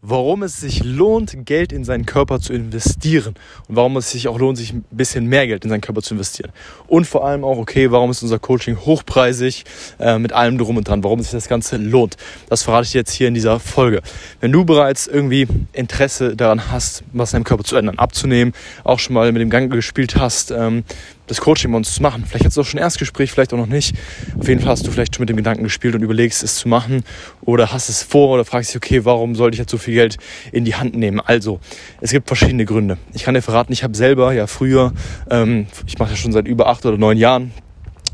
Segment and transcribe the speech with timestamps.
[0.00, 3.34] warum es sich lohnt, Geld in seinen Körper zu investieren
[3.68, 6.14] und warum es sich auch lohnt, sich ein bisschen mehr Geld in seinen Körper zu
[6.14, 6.52] investieren.
[6.86, 9.64] Und vor allem auch, okay, warum ist unser Coaching hochpreisig
[9.98, 12.16] äh, mit allem drum und dran, warum sich das Ganze lohnt.
[12.48, 14.02] Das verrate ich dir jetzt hier in dieser Folge.
[14.40, 18.54] Wenn du bereits irgendwie Interesse daran hast, was in deinem Körper zu ändern, abzunehmen,
[18.84, 20.84] auch schon mal mit dem Gang gespielt hast, ähm,
[21.28, 22.24] das Coaching bei uns zu machen.
[22.26, 23.94] Vielleicht hast du auch schon Erstgespräch, vielleicht auch noch nicht.
[24.38, 26.68] Auf jeden Fall hast du vielleicht schon mit dem Gedanken gespielt und überlegst, es zu
[26.68, 27.04] machen
[27.42, 30.16] oder hast es vor oder fragst dich, okay, warum sollte ich jetzt so viel Geld
[30.52, 31.20] in die Hand nehmen?
[31.20, 31.60] Also,
[32.00, 32.98] es gibt verschiedene Gründe.
[33.14, 34.92] Ich kann dir verraten, ich habe selber ja früher,
[35.30, 37.52] ähm, ich mache ja schon seit über acht oder neun Jahren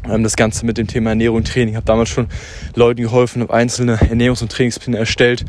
[0.08, 1.70] ähm, das Ganze mit dem Thema Ernährung und Training.
[1.70, 2.28] Ich habe damals schon
[2.74, 5.44] Leuten geholfen, habe einzelne Ernährungs- und Trainingspläne erstellt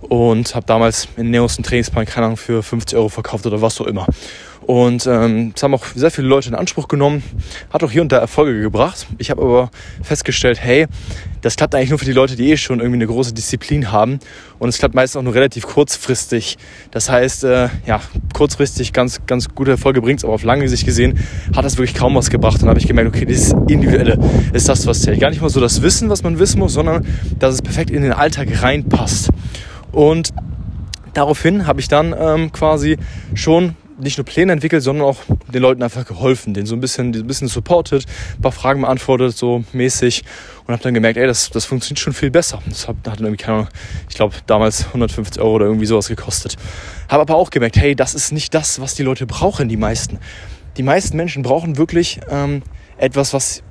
[0.00, 3.86] und habe damals Ernährungs- und Trainingsplan, keine Ahnung, für 50 Euro verkauft oder was auch
[3.86, 4.06] immer.
[4.66, 7.22] Und ähm, es haben auch sehr viele Leute in Anspruch genommen,
[7.72, 9.06] hat auch hier und da Erfolge gebracht.
[9.16, 9.70] Ich habe aber
[10.02, 10.86] festgestellt, hey,
[11.40, 14.18] das klappt eigentlich nur für die Leute, die eh schon irgendwie eine große Disziplin haben.
[14.58, 16.58] Und es klappt meistens auch nur relativ kurzfristig.
[16.90, 18.00] Das heißt, äh, ja,
[18.34, 21.16] kurzfristig ganz, ganz gute Erfolge bringt es, aber auf lange Sicht gesehen
[21.54, 22.54] hat das wirklich kaum was gebracht.
[22.54, 24.18] Und dann habe ich gemerkt, okay, dieses Individuelle
[24.52, 25.20] ist das, was zählt.
[25.20, 27.06] Gar nicht mal so das Wissen, was man wissen muss, sondern
[27.38, 29.28] dass es perfekt in den Alltag reinpasst.
[29.92, 30.30] Und
[31.14, 32.96] daraufhin habe ich dann ähm, quasi
[33.34, 35.18] schon nicht nur Pläne entwickelt, sondern auch
[35.52, 38.04] den Leuten einfach geholfen, denen so ein bisschen, ein bisschen supported,
[38.36, 40.24] ein paar Fragen beantwortet, so mäßig
[40.66, 42.62] und habe dann gemerkt, ey, das, das funktioniert schon viel besser.
[42.66, 43.68] Das hat, hat irgendwie, keine Ahnung,
[44.08, 46.56] ich glaube damals 150 Euro oder irgendwie sowas gekostet.
[47.08, 50.18] Habe aber auch gemerkt, hey, das ist nicht das, was die Leute brauchen, die meisten.
[50.76, 52.62] Die meisten Menschen brauchen wirklich ähm,
[52.98, 53.62] etwas, was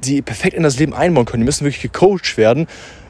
[0.00, 1.42] sie perfekt in das Leben einbauen können.
[1.42, 2.66] Die müssen wirklich gecoacht werden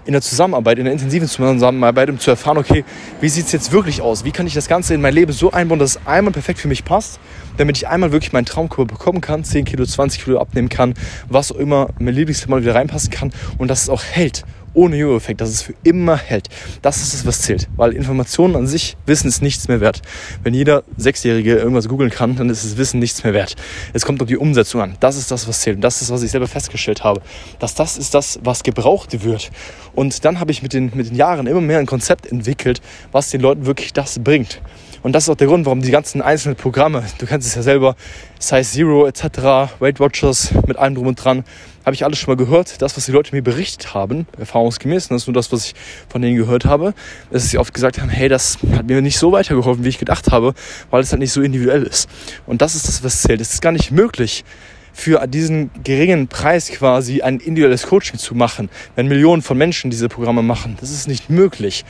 [0.06, 2.84] in der Zusammenarbeit, in der intensiven Zusammenarbeit, um zu erfahren, okay,
[3.20, 4.24] wie sieht es jetzt wirklich aus?
[4.24, 6.68] Wie kann ich das Ganze in mein Leben so einbauen, dass es einmal perfekt für
[6.68, 7.18] mich passt,
[7.56, 10.94] damit ich einmal wirklich meinen Traumkörper bekommen kann, 10 Kilo, 20 Kilo abnehmen kann,
[11.28, 14.44] was auch immer mein Lieblingsthema wieder reinpassen kann und dass es auch hält
[14.76, 16.48] ohne Jojo-Effekt, dass es für immer hält.
[16.82, 17.68] Das ist es, was zählt.
[17.76, 20.02] Weil Informationen an sich, Wissen ist nichts mehr wert.
[20.42, 23.56] Wenn jeder Sechsjährige irgendwas googeln kann, dann ist das Wissen nichts mehr wert.
[23.92, 24.96] Es kommt auf die Umsetzung an.
[25.00, 25.76] Das ist das, was zählt.
[25.76, 27.22] Und das ist, was ich selber festgestellt habe.
[27.58, 29.50] Dass das ist das, was gebraucht wird.
[29.94, 32.82] Und dann habe ich mit den, mit den Jahren immer mehr ein Konzept entwickelt,
[33.12, 34.60] was den Leuten wirklich das bringt.
[35.02, 37.62] Und das ist auch der Grund, warum die ganzen einzelnen Programme, du kennst es ja
[37.62, 37.94] selber,
[38.40, 41.44] Size Zero etc., Weight Watchers mit allem drum und dran,
[41.86, 42.82] habe ich alles schon mal gehört.
[42.82, 45.74] Das, was die Leute mir berichtet haben, erfahrungsgemäß, und das ist nur das, was ich
[46.08, 46.94] von denen gehört habe,
[47.30, 50.32] dass sie oft gesagt haben, hey, das hat mir nicht so weitergeholfen, wie ich gedacht
[50.32, 50.52] habe,
[50.90, 52.08] weil es halt nicht so individuell ist.
[52.44, 53.40] Und das ist das, was zählt.
[53.40, 54.44] Es ist gar nicht möglich,
[54.92, 60.08] für diesen geringen Preis quasi ein individuelles Coaching zu machen, wenn Millionen von Menschen diese
[60.08, 60.76] Programme machen.
[60.80, 61.84] Das ist nicht möglich.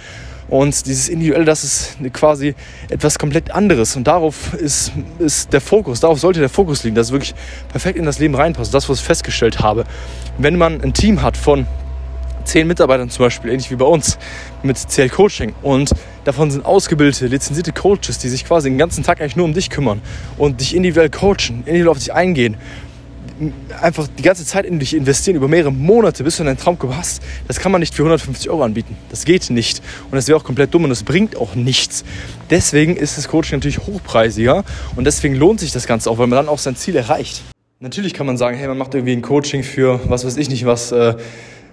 [0.48, 2.54] Und dieses Individuelle, das ist quasi
[2.88, 3.96] etwas komplett anderes.
[3.96, 7.34] Und darauf ist, ist der Fokus, darauf sollte der Fokus liegen, dass es wirklich
[7.68, 8.72] perfekt in das Leben reinpasst.
[8.72, 9.84] Das, was ich festgestellt habe.
[10.38, 11.66] Wenn man ein Team hat von
[12.46, 14.18] zehn Mitarbeitern zum Beispiel, ähnlich wie bei uns
[14.62, 15.52] mit CL Coaching.
[15.62, 15.90] Und
[16.24, 19.68] davon sind ausgebildete, lizenzierte Coaches, die sich quasi den ganzen Tag eigentlich nur um dich
[19.68, 20.00] kümmern
[20.38, 22.56] und dich individuell coachen, individuell auf dich eingehen
[23.80, 27.22] einfach die ganze Zeit in dich investieren, über mehrere Monate, bis du deinen Traumkörper hast,
[27.46, 28.96] das kann man nicht für 150 Euro anbieten.
[29.10, 29.82] Das geht nicht.
[30.10, 32.04] Und das wäre auch komplett dumm und das bringt auch nichts.
[32.50, 34.64] Deswegen ist das Coaching natürlich hochpreisiger
[34.96, 37.42] und deswegen lohnt sich das Ganze auch, weil man dann auch sein Ziel erreicht.
[37.78, 40.64] Natürlich kann man sagen, hey, man macht irgendwie ein Coaching für was weiß ich nicht
[40.64, 40.92] was.
[40.92, 41.16] Äh,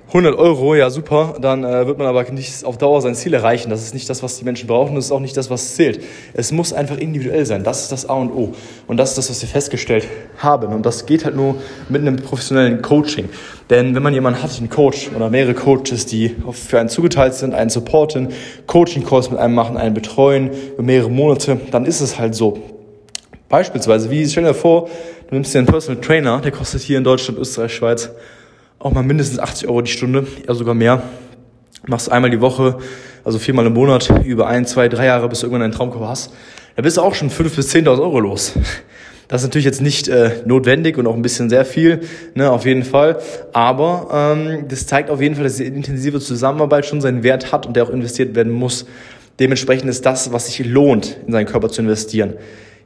[0.09, 3.72] 100 Euro, ja super, dann äh, wird man aber nicht auf Dauer sein Ziel erreichen.
[3.72, 6.03] Das ist nicht das, was die Menschen brauchen, das ist auch nicht das, was zählt.
[6.34, 8.53] Es muss einfach individuell sein, das ist das A und O.
[8.86, 10.72] Und das ist das, was wir festgestellt haben.
[10.72, 11.56] Und das geht halt nur
[11.90, 13.28] mit einem professionellen Coaching.
[13.72, 17.56] Denn wenn man jemanden hat, einen Coach oder mehrere Coaches, die für einen zugeteilt sind,
[17.56, 18.30] einen supporten,
[18.68, 22.59] Coaching-Calls mit einem machen, einen betreuen über mehrere Monate, dann ist es halt so.
[23.50, 24.90] Beispielsweise, wie stell dir vor,
[25.28, 28.12] du nimmst dir einen Personal Trainer, der kostet hier in Deutschland, Österreich, Schweiz
[28.83, 31.03] auch mal mindestens 80 Euro die Stunde, eher sogar mehr.
[31.88, 32.77] Machst einmal die Woche,
[33.23, 36.33] also viermal im Monat, über ein, zwei, drei Jahre, bis du irgendwann einen Traumkörper hast.
[36.75, 38.53] Da bist du auch schon 5.000 bis 10.000 Euro los.
[39.29, 42.01] Das ist natürlich jetzt nicht äh, notwendig und auch ein bisschen sehr viel,
[42.35, 43.19] ne, auf jeden Fall.
[43.53, 47.65] Aber ähm, das zeigt auf jeden Fall, dass die intensive Zusammenarbeit schon seinen Wert hat
[47.65, 48.85] und der auch investiert werden muss.
[49.39, 52.33] Dementsprechend ist das, was sich lohnt, in seinen Körper zu investieren.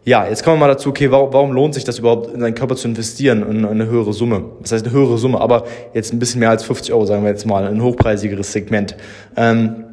[0.07, 2.55] Ja, jetzt kommen wir mal dazu, okay, warum, warum lohnt sich das überhaupt, in seinen
[2.55, 4.51] Körper zu investieren, in eine höhere Summe?
[4.61, 7.29] Das heißt, eine höhere Summe, aber jetzt ein bisschen mehr als 50 Euro, sagen wir
[7.29, 8.95] jetzt mal, ein hochpreisigeres Segment.
[9.35, 9.83] Ähm,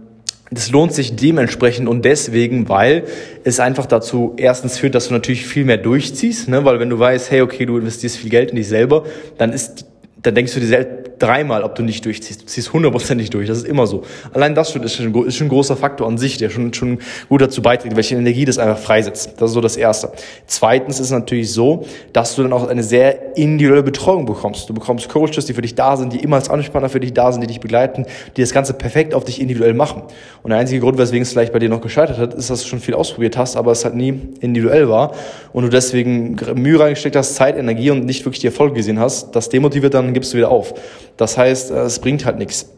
[0.52, 3.06] das lohnt sich dementsprechend und deswegen, weil
[3.43, 6.64] es einfach dazu erstens führt, dass du natürlich viel mehr durchziehst, ne?
[6.64, 9.02] weil wenn du weißt, hey, okay, du investierst viel Geld in dich selber,
[9.37, 9.87] dann ist
[10.24, 12.42] dann denkst du dir dreimal, ob du nicht durchziehst.
[12.42, 13.46] Du ziehst hundertprozentig durch.
[13.46, 14.02] Das ist immer so.
[14.32, 16.98] Allein das schon ist schon, ist schon ein großer Faktor an sich, der schon, schon
[17.28, 19.34] gut dazu beiträgt, welche Energie das einfach freisetzt.
[19.36, 20.12] Das ist so das Erste.
[20.46, 21.84] Zweitens ist es natürlich so,
[22.14, 24.68] dass du dann auch eine sehr individuelle Betreuung bekommst.
[24.68, 27.30] Du bekommst Coaches, die für dich da sind, die immer als Ansprechpartner für dich da
[27.30, 28.06] sind, die dich begleiten,
[28.36, 30.04] die das Ganze perfekt auf dich individuell machen.
[30.42, 32.68] Und der einzige Grund, weswegen es vielleicht bei dir noch gescheitert hat, ist, dass du
[32.68, 35.12] schon viel ausprobiert hast, aber es halt nie individuell war
[35.52, 39.36] und du deswegen Mühe reingesteckt hast, Zeit, Energie und nicht wirklich die Erfolge gesehen hast.
[39.36, 40.75] Das demotiviert dann, gibst du wieder auf.
[41.16, 42.70] Das heißt, äh, es bringt halt nichts.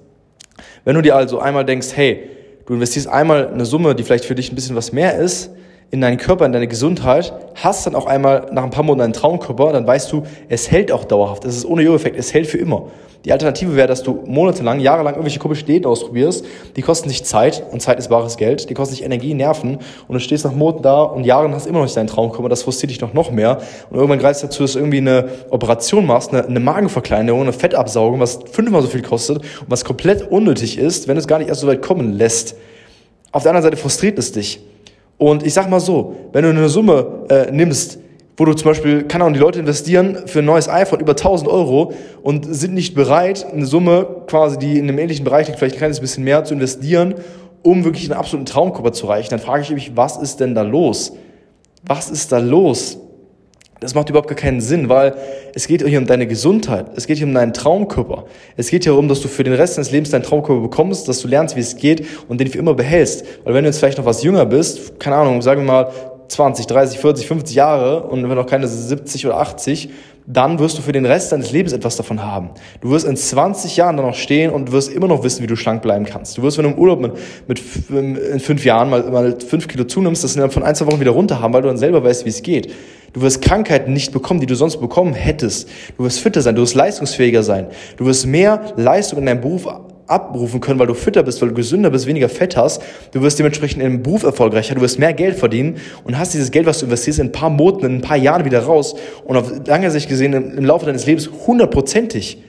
[0.85, 2.31] Wenn du dir also einmal denkst, hey,
[2.67, 5.50] du investierst einmal eine Summe, die vielleicht für dich ein bisschen was mehr ist,
[5.91, 9.12] in deinen Körper, in deine Gesundheit, hast dann auch einmal nach ein paar Monaten einen
[9.12, 11.44] Traumkörper, dann weißt du, es hält auch dauerhaft.
[11.44, 12.88] Es ist ohne Jojo-Effekt, es hält für immer.
[13.26, 16.44] Die Alternative wäre, dass du monatelang, jahrelang irgendwelche komischen Diäten ausprobierst,
[16.76, 19.78] die kosten dich Zeit und Zeit ist bares Geld, die kosten dich Energie, Nerven.
[20.06, 22.62] Und du stehst nach Monaten da und Jahren hast immer noch nicht deinen Traumkörper, das
[22.62, 23.58] frustriert dich noch, noch mehr.
[23.90, 27.52] Und irgendwann greifst du dazu, dass du irgendwie eine Operation machst, eine, eine Magenverkleinerung, eine
[27.52, 31.49] Fettabsaugung, was fünfmal so viel kostet und was komplett unnötig ist, wenn es gar nicht
[31.49, 32.55] erst so weit kommen lässt.
[33.32, 34.61] Auf der anderen Seite frustriert es dich.
[35.19, 37.99] Und ich sag mal so, wenn du eine Summe äh, nimmst,
[38.37, 41.50] wo du zum Beispiel, kann auch die Leute investieren für ein neues iPhone über 1000
[41.50, 45.77] Euro und sind nicht bereit, eine Summe quasi, die in einem ähnlichen Bereich liegt, vielleicht
[45.77, 47.15] ein kleines bisschen mehr zu investieren,
[47.62, 49.31] um wirklich einen absoluten Traumkörper zu erreichen.
[49.31, 51.12] Dann frage ich mich, was ist denn da los?
[51.87, 52.99] Was ist da los?
[53.81, 55.15] Das macht überhaupt gar keinen Sinn, weil
[55.55, 58.25] es geht hier um deine Gesundheit, es geht hier um deinen Traumkörper.
[58.56, 61.21] Es geht hier darum, dass du für den Rest deines Lebens deinen Traumkörper bekommst, dass
[61.21, 63.25] du lernst, wie es geht und den für immer behältst.
[63.44, 66.67] Weil wenn du jetzt vielleicht noch was jünger bist, keine Ahnung, sagen wir mal 20,
[66.67, 69.90] 30, 40, 50 Jahre und wenn noch keine 70 oder 80,
[70.26, 72.50] dann wirst du für den Rest deines Lebens etwas davon haben.
[72.81, 75.55] Du wirst in 20 Jahren dann noch stehen und wirst immer noch wissen, wie du
[75.55, 76.37] schlank bleiben kannst.
[76.37, 77.12] Du wirst, wenn du im Urlaub mit,
[77.46, 81.00] mit in fünf Jahren mal, mal fünf Kilo zunimmst, das dann von ein, zwei Wochen
[81.00, 82.72] wieder runter haben, weil du dann selber weißt, wie es geht.
[83.12, 85.69] Du wirst Krankheiten nicht bekommen, die du sonst bekommen hättest.
[85.96, 87.69] Du wirst fitter sein, du wirst leistungsfähiger sein.
[87.96, 89.67] Du wirst mehr Leistung in deinem Beruf
[90.06, 92.82] abrufen können, weil du fitter bist, weil du gesünder bist, weniger Fett hast.
[93.12, 96.67] Du wirst dementsprechend im Beruf erfolgreicher, du wirst mehr Geld verdienen und hast dieses Geld,
[96.67, 98.94] was du investierst, in ein paar Monaten, in ein paar Jahren wieder raus
[99.25, 102.43] und auf lange Sicht gesehen im Laufe deines Lebens hundertprozentig.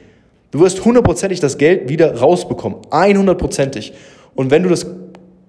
[0.51, 2.79] Du wirst hundertprozentig das Geld wieder rausbekommen.
[2.89, 3.93] Einhundertprozentig.
[4.35, 4.85] Und wenn du das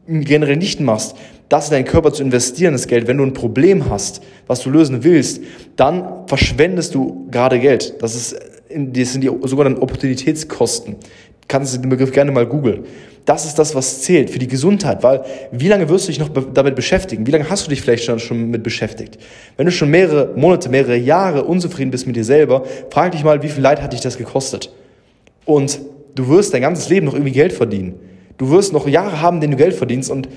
[0.07, 1.15] generell nicht machst,
[1.49, 4.71] das in deinen Körper zu investieren, das Geld, wenn du ein Problem hast, was du
[4.71, 5.43] lösen willst,
[5.77, 7.95] dann verschwendest du gerade Geld.
[8.03, 8.37] Das, ist,
[8.69, 10.97] das sind die sogenannten Opportunitätskosten
[11.49, 12.85] kannst du den Begriff gerne mal googeln.
[13.25, 16.31] Das ist das, was zählt für die Gesundheit, weil wie lange wirst du dich noch
[16.55, 17.27] damit beschäftigen?
[17.27, 19.19] Wie lange hast du dich vielleicht schon, schon mit beschäftigt?
[19.57, 23.43] Wenn du schon mehrere Monate, mehrere Jahre unzufrieden bist mit dir selber, frag dich mal,
[23.43, 24.73] wie viel Leid hat dich das gekostet?
[25.45, 25.81] Und
[26.15, 27.97] du wirst dein ganzes Leben noch irgendwie Geld verdienen.
[28.39, 30.29] Du wirst noch Jahre haben, denen du Geld verdienst und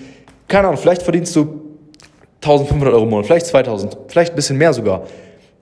[0.48, 1.62] keine Ahnung, vielleicht verdienst du
[2.42, 5.04] 1500 Euro im Monat, vielleicht 2000, vielleicht ein bisschen mehr sogar.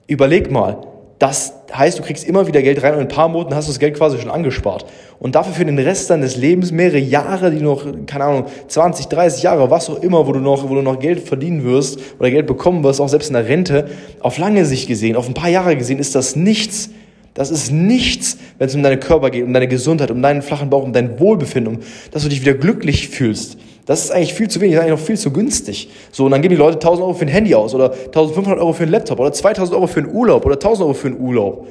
[0.08, 0.78] Überleg mal,
[1.20, 3.72] das heißt, du kriegst immer wieder Geld rein und in ein paar Monaten hast du
[3.72, 4.86] das Geld quasi schon angespart.
[5.18, 9.42] Und dafür für den Rest deines Lebens mehrere Jahre, die noch, keine Ahnung, 20, 30
[9.42, 12.46] Jahre, was auch immer, wo du noch, wo du noch Geld verdienen wirst oder Geld
[12.46, 13.90] bekommen wirst, auch selbst in der Rente,
[14.20, 16.88] auf lange Sicht gesehen, auf ein paar Jahre gesehen, ist das nichts.
[17.34, 20.70] Das ist nichts, wenn es um deinen Körper geht, um deine Gesundheit, um deinen flachen
[20.70, 21.82] Bauch, um dein Wohlbefinden, um,
[22.12, 23.58] dass du dich wieder glücklich fühlst.
[23.90, 25.90] Das ist eigentlich viel zu wenig, das ist eigentlich noch viel zu günstig.
[26.12, 28.72] So, und dann geben die Leute 1000 Euro für ein Handy aus oder 1500 Euro
[28.72, 31.66] für einen Laptop oder 2000 Euro für einen Urlaub oder 1000 Euro für einen Urlaub.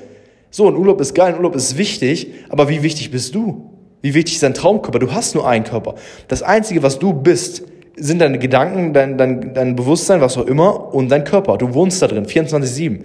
[0.51, 3.69] So, ein Urlaub ist geil, ein Urlaub ist wichtig, aber wie wichtig bist du?
[4.01, 5.00] Wie wichtig ist dein Traumkörper?
[5.00, 5.95] Du hast nur einen Körper.
[6.27, 7.63] Das Einzige, was du bist,
[7.95, 11.57] sind deine Gedanken, dein, dein, dein Bewusstsein, was auch immer, und dein Körper.
[11.57, 13.00] Du wohnst da drin, 24-7.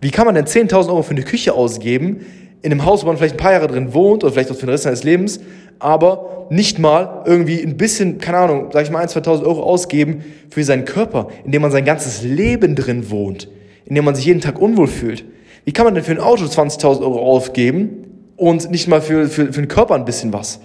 [0.00, 2.24] Wie kann man denn 10.000 Euro für eine Küche ausgeben,
[2.64, 4.64] in einem Haus, wo man vielleicht ein paar Jahre drin wohnt oder vielleicht auch für
[4.64, 5.38] den Rest seines Lebens,
[5.80, 10.24] aber nicht mal irgendwie ein bisschen, keine Ahnung, sag ich mal 1.000, 2.000 Euro ausgeben
[10.48, 13.48] für seinen Körper, in dem man sein ganzes Leben drin wohnt,
[13.84, 15.26] in dem man sich jeden Tag unwohl fühlt.
[15.66, 19.52] Wie kann man denn für ein Auto 20.000 Euro aufgeben und nicht mal für, für,
[19.52, 20.60] für den Körper ein bisschen was?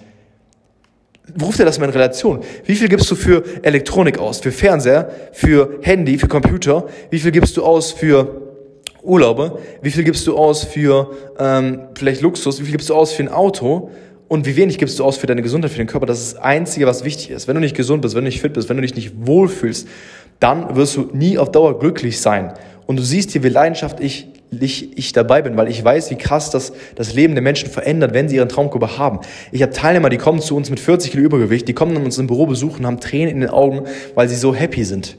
[1.40, 2.40] Ruf dir das mal in Relation.
[2.64, 4.40] Wie viel gibst du für Elektronik aus?
[4.40, 6.86] Für Fernseher, für Handy, für Computer?
[7.10, 8.39] Wie viel gibst du aus für
[9.02, 9.58] Urlaube?
[9.82, 12.60] Wie viel gibst du aus für ähm, vielleicht Luxus?
[12.60, 13.90] Wie viel gibst du aus für ein Auto?
[14.28, 16.06] Und wie wenig gibst du aus für deine Gesundheit, für den Körper?
[16.06, 17.48] Das ist das Einzige, was wichtig ist.
[17.48, 19.88] Wenn du nicht gesund bist, wenn du nicht fit bist, wenn du dich nicht wohlfühlst,
[20.38, 22.52] dann wirst du nie auf Dauer glücklich sein.
[22.86, 24.28] Und du siehst hier, wie leidenschaftlich
[24.58, 28.14] ich, ich dabei bin, weil ich weiß, wie krass das das Leben der Menschen verändert,
[28.14, 29.20] wenn sie ihren Traumkörper haben.
[29.52, 32.18] Ich habe Teilnehmer, die kommen zu uns mit 40 Kilo Übergewicht, die kommen dann uns
[32.18, 33.82] im Büro besuchen, haben Tränen in den Augen,
[34.14, 35.16] weil sie so happy sind.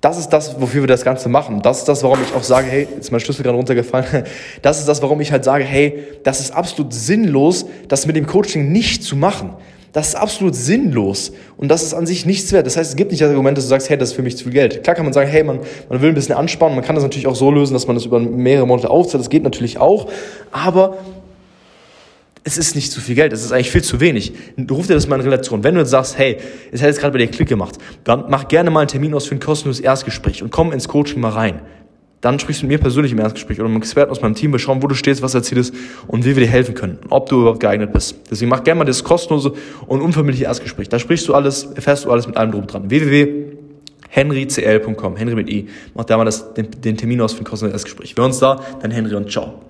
[0.00, 1.60] Das ist das, wofür wir das Ganze machen.
[1.62, 4.24] Das ist das, warum ich auch sage, hey, jetzt ist mein Schlüssel gerade runtergefallen.
[4.62, 8.26] Das ist das, warum ich halt sage, hey, das ist absolut sinnlos, das mit dem
[8.26, 9.54] Coaching nicht zu machen.
[9.92, 12.64] Das ist absolut sinnlos und das ist an sich nichts wert.
[12.64, 14.36] Das heißt, es gibt nicht das Argument, dass du sagst, hey, das ist für mich
[14.36, 14.84] zu viel Geld.
[14.84, 17.26] Klar kann man sagen, hey, man, man will ein bisschen anspannen, man kann das natürlich
[17.26, 19.20] auch so lösen, dass man das über mehrere Monate aufzahlt.
[19.20, 20.08] Das geht natürlich auch,
[20.52, 20.98] aber
[22.44, 24.32] es ist nicht zu viel Geld, es ist eigentlich viel zu wenig.
[24.70, 25.62] Ruf dir das mal in Relation.
[25.62, 26.38] Wenn du jetzt sagst, hey,
[26.72, 29.26] es hat jetzt gerade bei dir Klick gemacht, dann mach gerne mal einen Termin aus
[29.26, 31.60] für ein kostenloses Erstgespräch und komm ins Coaching mal rein.
[32.20, 34.52] Dann sprichst du mit mir persönlich im Erstgespräch oder mit einem Experten aus meinem Team.
[34.52, 35.74] Wir schauen, wo du stehst, was erzielt ist
[36.06, 38.16] und wie wir dir helfen können, ob du überhaupt geeignet bist.
[38.30, 39.54] Deswegen mach gerne mal das kostenlose
[39.86, 40.90] und unverbindliche Erstgespräch.
[40.90, 42.90] Da sprichst du alles, erfährst du alles mit allem drum dran.
[42.90, 45.68] www.henrycl.com, Henry mit i.
[45.94, 48.14] Mach da mal das, den, den Termin aus für ein kostenloses Erstgespräch.
[48.16, 49.62] Wir uns da, dann Henry und ciao.